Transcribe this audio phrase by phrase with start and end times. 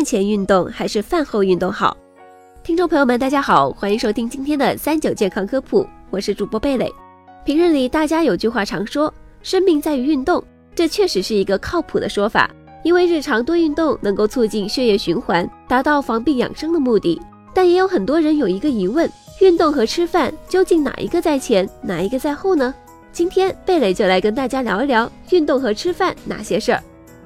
[0.00, 1.94] 饭前运动还是饭后运动好？
[2.62, 6.90] 听众朋友们，大家好，欢迎收听今天的三九健康科普，我是主播贝蕾。
[7.44, 10.42] 平日里大家有句话常说，生命在于运动，
[10.74, 12.50] 这确实是一个靠谱的说法。
[12.82, 17.20] 因为日常多运动能够促进血液循环，达到防病养生的目的。
[17.52, 19.06] 但也有很多人有一个疑问：
[19.42, 22.74] 运动和吃饭究竟哪一个在前，哪一个在后呢？
[23.12, 26.82] 今天贝蕾就来跟大家聊一聊运动和吃饭哪些事儿。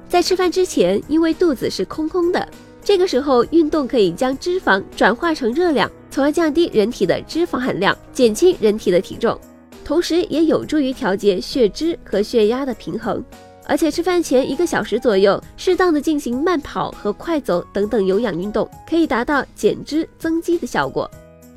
[0.07, 2.47] 在吃饭之前，因为肚子是空空的，
[2.85, 9.35] 这个时候运动可以将脂肪转化成热量，从而降低人体的脂肪含量，减轻人体的体重，
[9.83, 13.25] 同时也有助于调节血脂和血压的平衡。
[13.67, 21.09] 而且吃饭前一个小时左右，适当的进行慢跑和快走等等有氧运动，可以达到减脂增肌的效果。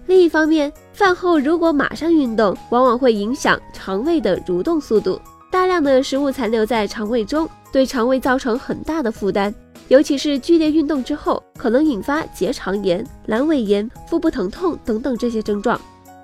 [0.06, 5.20] 另一方面，饭后如果马上运动，往往会影响肠胃的蠕动速度，
[5.51, 7.48] 大量的食物残留在肠胃中。
[7.70, 9.55] 对肠胃造成很大的负担，
[9.89, 15.78] 尤其是剧烈运动之后，可能引发结肠炎、阑尾炎、腹部疼痛等等这些症状。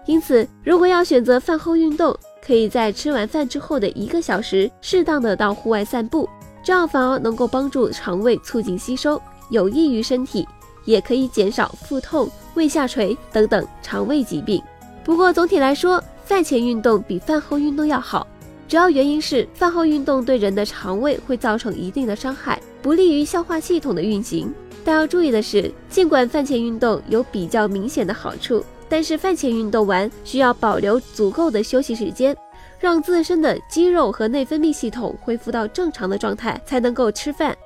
[0.06, 6.27] 因此，如果要选择饭后运动，可以在吃完饭之后的一个小时，适当的到户外散步，
[6.62, 10.48] 这样反而能够帮助肠胃促进吸收，有益于身体，
[10.86, 14.62] 也可以减少腹痛、胃下垂等等肠胃疾病。
[15.04, 18.27] 不过总体来说，饭前运动比饭后运动要好。
[18.66, 24.52] 主要原因是饭后运动对人的肠胃会造成一定的伤害，不利于消化系统的运行。
[24.84, 32.36] 但要注意的是，尽管饭前运动有比较明显的好处，但是饭前运动完需要保留足够的休息时间，
[32.78, 37.56] 让自身的肌肉和内分泌系统恢复到正常的状态，才能够吃饭。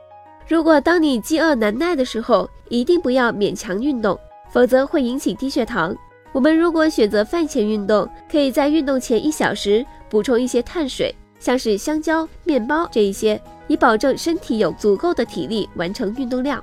[0.46, 4.18] 如果当你饥饿难耐的时候，一定不要勉强运动，
[4.50, 5.94] 否则会引起低血糖。
[6.32, 16.62] 我们如果选择饭前运动，可以在运动前一小时补充一些碳水，像是香蕉、面包这一些，以保证身体有足够的体力完成运动量。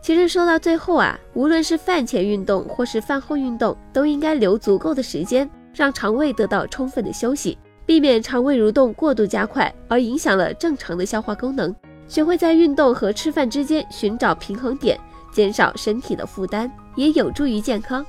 [0.00, 11.74] 其实说到最后啊，无论是饭前运动或是饭后运动，都应该留足够的时间，让肠胃得到充分的休息，避免肠胃蠕动过度加快而影响了正常的消化功能。
[12.06, 14.98] 学会在运动和吃饭之间寻找平衡点，
[15.32, 18.06] 减少身体的负担，也有助于健康。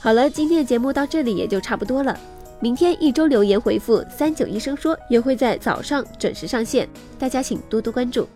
[0.00, 2.18] 好了，今天的节目到这里也就差不多了。
[2.62, 6.86] 明天一周留言回复“三九医生说”也会在早上准时上线，
[7.18, 8.28] 大家请多多关注。